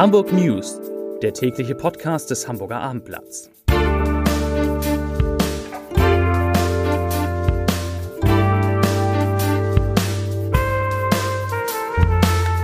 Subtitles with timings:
[0.00, 0.80] Hamburg News,
[1.20, 3.50] der tägliche Podcast des Hamburger Abendblatts.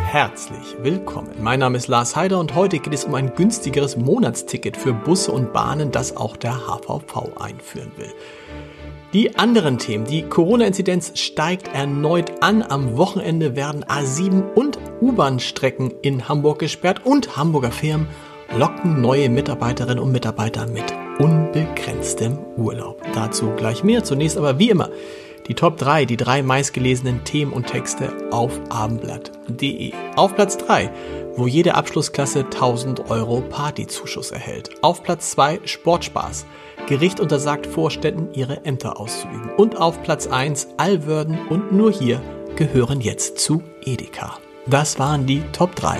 [0.06, 1.32] Herzlich willkommen.
[1.38, 5.30] Mein Name ist Lars Heider und heute geht es um ein günstigeres Monatsticket für Busse
[5.30, 8.14] und Bahnen, das auch der HVV einführen will.
[9.16, 10.04] Die anderen Themen.
[10.04, 12.62] Die Corona-Inzidenz steigt erneut an.
[12.62, 18.08] Am Wochenende werden A7 und U-Bahn-Strecken in Hamburg gesperrt und Hamburger Firmen
[18.58, 20.84] locken neue Mitarbeiterinnen und Mitarbeiter mit
[21.18, 23.00] unbegrenztem Urlaub.
[23.14, 24.04] Dazu gleich mehr.
[24.04, 24.90] Zunächst aber wie immer
[25.48, 29.92] die Top 3, die drei meistgelesenen Themen und Texte auf abendblatt.de.
[30.16, 30.90] Auf Platz 3,
[31.36, 34.70] wo jede Abschlussklasse 1000 Euro Partyzuschuss erhält.
[34.82, 36.46] Auf Platz 2 Sportspaß.
[36.88, 39.50] Gericht untersagt Vorständen, ihre Ämter auszuüben.
[39.56, 42.20] Und auf Platz 1 Allwörden und nur hier
[42.56, 44.38] gehören jetzt zu Edeka.
[44.66, 45.98] Das waren die Top 3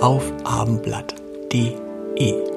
[0.00, 2.55] auf abendblatt.de.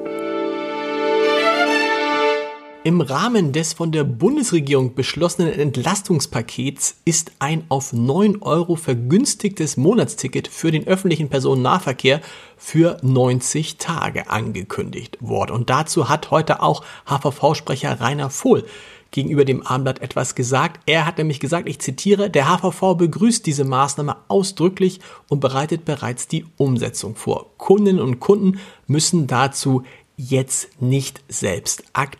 [2.82, 10.48] Im Rahmen des von der Bundesregierung beschlossenen Entlastungspakets ist ein auf 9 Euro vergünstigtes Monatsticket
[10.48, 12.22] für den öffentlichen Personennahverkehr
[12.56, 15.52] für 90 Tage angekündigt worden.
[15.52, 18.64] Und dazu hat heute auch HVV-Sprecher Rainer Vohl
[19.10, 20.80] gegenüber dem Abendblatt etwas gesagt.
[20.86, 26.28] Er hat nämlich gesagt, ich zitiere, der HVV begrüßt diese Maßnahme ausdrücklich und bereitet bereits
[26.28, 27.50] die Umsetzung vor.
[27.58, 29.82] Kundinnen und Kunden müssen dazu
[30.16, 32.19] jetzt nicht selbst aktiv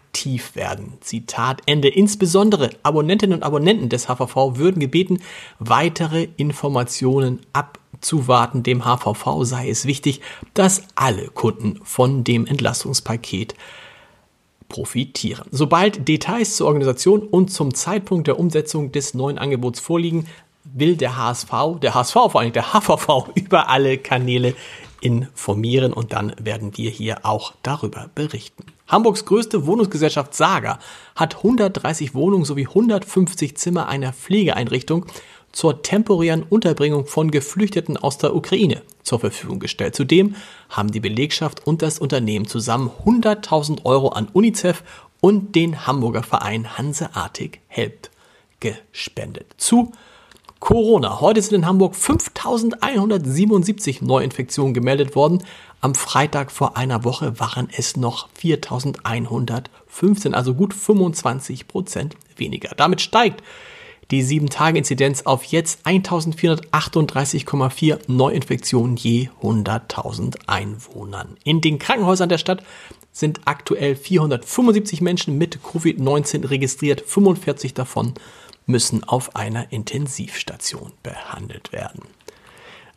[0.54, 0.94] werden.
[1.00, 1.88] Zitat Ende.
[1.88, 5.20] Insbesondere Abonnentinnen und Abonnenten des HVV würden gebeten,
[5.58, 8.62] weitere Informationen abzuwarten.
[8.62, 10.20] Dem HVV sei es wichtig,
[10.54, 13.54] dass alle Kunden von dem Entlastungspaket
[14.68, 15.46] profitieren.
[15.50, 20.26] Sobald Details zur Organisation und zum Zeitpunkt der Umsetzung des neuen Angebots vorliegen,
[20.64, 21.50] will der HSV,
[21.82, 24.54] der HSV vor allem der HVV über alle Kanäle
[25.00, 28.64] informieren und dann werden wir hier auch darüber berichten.
[28.90, 30.80] Hamburgs größte Wohnungsgesellschaft Saga
[31.14, 35.06] hat 130 Wohnungen sowie 150 Zimmer einer Pflegeeinrichtung
[35.52, 39.94] zur temporären Unterbringung von Geflüchteten aus der Ukraine zur Verfügung gestellt.
[39.94, 40.34] Zudem
[40.68, 44.82] haben die Belegschaft und das Unternehmen zusammen 100.000 Euro an UNICEF
[45.20, 48.10] und den Hamburger Verein Hanseatic Help
[48.60, 49.46] gespendet.
[49.56, 49.92] Zu
[50.60, 51.20] Corona.
[51.20, 55.42] Heute sind in Hamburg 5177 Neuinfektionen gemeldet worden.
[55.80, 62.74] Am Freitag vor einer Woche waren es noch 4115, also gut 25 Prozent weniger.
[62.76, 63.42] Damit steigt
[64.10, 71.38] die 7-Tage-Inzidenz auf jetzt 1438,4 Neuinfektionen je 100.000 Einwohnern.
[71.42, 72.62] In den Krankenhäusern der Stadt
[73.12, 78.12] sind aktuell 475 Menschen mit Covid-19 registriert, 45 davon
[78.66, 82.02] müssen auf einer Intensivstation behandelt werden.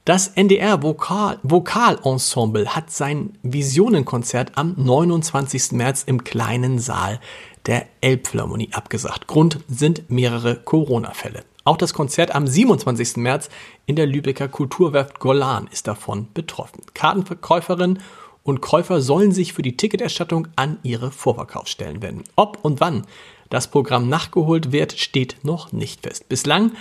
[0.06, 5.72] Das NDR Vokal Vokalensemble hat sein Visionenkonzert am 29.
[5.72, 7.22] März im kleinen Saal
[7.68, 9.28] der Elbphilharmonie abgesagt.
[9.28, 11.46] Grund sind mehrere Corona-Fälle.
[11.64, 13.16] Auch das Konzert am 27.
[13.16, 13.50] März
[13.86, 16.82] in der Lübecker Kulturwerft Golan ist davon betroffen.
[16.94, 18.00] Kartenverkäuferinnen
[18.44, 22.24] und Käufer sollen sich für die Ticketerstattung an ihre Vorverkaufsstellen wenden.
[22.36, 23.06] Ob und wann
[23.50, 26.28] das Programm nachgeholt wird, steht noch nicht fest.
[26.30, 26.72] Bislang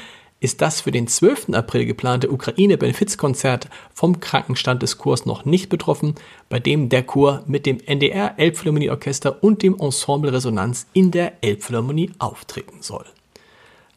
[0.41, 1.51] ist das für den 12.
[1.53, 6.17] April geplante Ukraine-Benefizkonzert vom Krankenstand des Chors noch nicht betroffen,
[6.49, 11.35] bei dem der Chor mit dem NDR Elbphilharmonie Orchester und dem Ensemble Resonanz in der
[11.45, 13.05] Elbphilharmonie auftreten soll.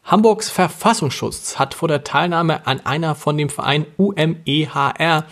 [0.04, 5.26] Hamburgs Verfassungsschutz hat vor der Teilnahme an einer von dem Verein UMEHR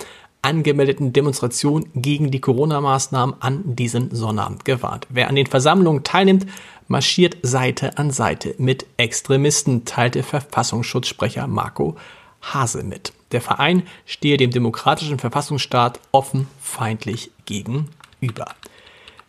[0.45, 5.07] angemeldeten Demonstration gegen die Corona-Maßnahmen an diesem Sonnabend gewarnt.
[5.09, 6.47] Wer an den Versammlungen teilnimmt,
[6.87, 11.97] marschiert Seite an Seite mit Extremisten, teilte Verfassungsschutzsprecher Marco
[12.43, 13.13] Hase mit.
[13.33, 18.55] Der Verein stehe dem demokratischen Verfassungsstaat offen feindlich gegenüber.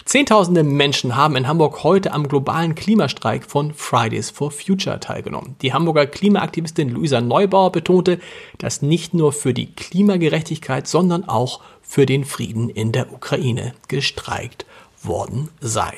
[0.05, 5.55] Zehntausende Menschen haben in Hamburg heute am globalen Klimastreik von Fridays for Future teilgenommen.
[5.63, 8.19] Die Hamburger Klimaaktivistin Luisa Neubauer betonte,
[8.59, 14.67] dass nicht nur für die Klimagerechtigkeit, sondern auch für den Frieden in der Ukraine gestreikt
[15.01, 15.95] worden sei.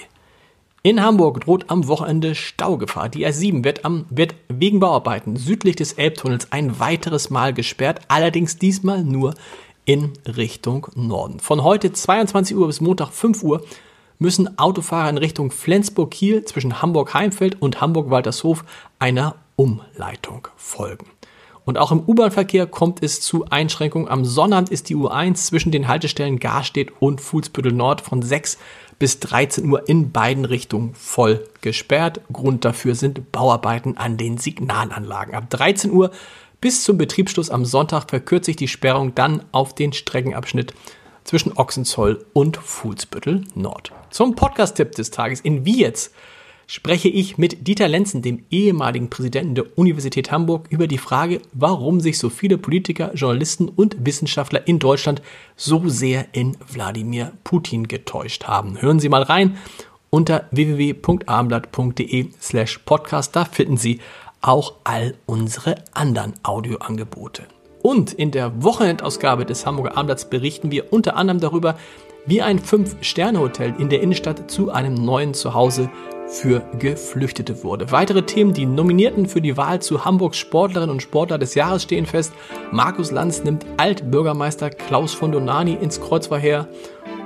[0.84, 3.10] In Hamburg droht am Wochenende Staugefahr.
[3.10, 8.58] Die R7 wird, am, wird wegen Bauarbeiten südlich des Elbtunnels ein weiteres Mal gesperrt, allerdings
[8.58, 9.34] diesmal nur
[9.84, 11.42] in Richtung Norden.
[11.42, 13.64] Von heute 22 Uhr bis Montag 5 Uhr
[14.20, 18.64] müssen Autofahrer in Richtung Flensburg-Kiel zwischen Hamburg-Heimfeld und Hamburg-Waltershof
[19.00, 21.08] einer Umleitung folgen.
[21.66, 24.08] Und auch im U-Bahn-Verkehr kommt es zu Einschränkungen.
[24.08, 28.58] Am Sonnabend ist die U1 zwischen den Haltestellen Garstedt und Fuhlsbüttel Nord von 6
[29.00, 32.22] bis 13 Uhr in beiden Richtungen voll gesperrt.
[32.32, 35.36] Grund dafür sind Bauarbeiten an den Signalanlagen.
[35.36, 36.12] Ab 13 Uhr
[36.62, 40.74] bis zum Betriebsschluss am Sonntag verkürzt sich die Sperrung dann auf den Streckenabschnitt
[41.28, 43.92] zwischen Ochsenzoll und Fuhlsbüttel Nord.
[44.10, 46.14] Zum Podcast-Tipp des Tages in Wie jetzt
[46.68, 52.00] spreche ich mit Dieter Lenzen, dem ehemaligen Präsidenten der Universität Hamburg, über die Frage, warum
[52.02, 55.22] sich so viele Politiker, Journalisten und Wissenschaftler in Deutschland
[55.56, 58.82] so sehr in Wladimir Putin getäuscht haben.
[58.82, 59.58] Hören Sie mal rein
[60.10, 63.36] unter www.abendblatt.de slash podcast.
[63.36, 64.00] Da finden Sie
[64.42, 67.44] auch all unsere anderen Audioangebote.
[67.82, 71.76] Und in der Wochenendausgabe des Hamburger Abendblatts berichten wir unter anderem darüber,
[72.26, 75.90] wie ein Fünf-Sterne-Hotel in der Innenstadt zu einem neuen Zuhause
[76.28, 77.92] für Geflüchtete wurde.
[77.92, 82.06] Weitere Themen, die Nominierten für die Wahl zu Hamburgs Sportlerinnen und Sportler des Jahres stehen
[82.06, 82.34] fest.
[82.72, 86.68] Markus Lanz nimmt Altbürgermeister Klaus von Donani ins Kreuzverkehr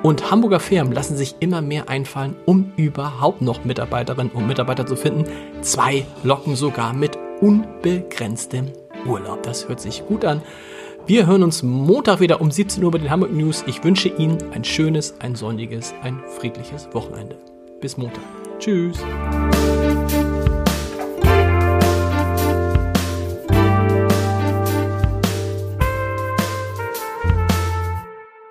[0.04, 4.96] und Hamburger Firmen lassen sich immer mehr einfallen, um überhaupt noch Mitarbeiterinnen und Mitarbeiter zu
[4.96, 5.26] finden.
[5.62, 8.72] Zwei locken sogar mit unbegrenztem
[9.06, 9.44] Urlaub.
[9.44, 10.42] Das hört sich gut an.
[11.08, 13.64] Wir hören uns Montag wieder um 17 Uhr bei den Hamburg News.
[13.66, 17.38] Ich wünsche Ihnen ein schönes, ein sonniges, ein friedliches Wochenende.
[17.80, 18.24] Bis Montag.
[18.60, 19.00] Tschüss.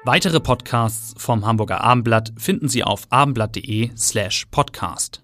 [0.03, 5.23] Weitere Podcasts vom Hamburger Abendblatt finden Sie auf abendblatt.de slash podcast.